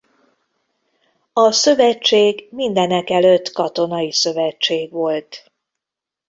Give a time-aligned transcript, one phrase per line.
[1.33, 5.51] A szövetség mindenekelőtt katonai szövetség volt.